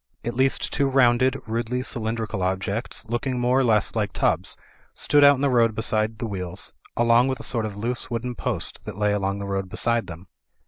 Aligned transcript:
At 0.25 0.33
least 0.33 0.73
two 0.73 0.89
rounded, 0.89 1.39
rudely 1.45 1.83
cylindrical 1.83 2.41
objects, 2.41 3.05
looking 3.07 3.39
more 3.39 3.59
or 3.59 3.63
less 3.63 3.93
like 3.95 4.13
tubs, 4.13 4.57
stood 4.95 5.23
out 5.23 5.35
in 5.35 5.41
the 5.41 5.49
road 5.51 5.75
beside 5.75 6.17
the 6.17 6.25
wheels, 6.25 6.73
along 6.97 7.27
with 7.27 7.39
a 7.39 7.43
sort 7.43 7.67
of 7.67 7.75
loose 7.77 8.09
wooden 8.09 8.33
post 8.33 8.83
that 8.85 8.97
lay 8.97 9.13
along 9.13 9.37
the 9.37 9.45
road 9.45 9.69
beside 9.69 10.07
them. 10.07 10.25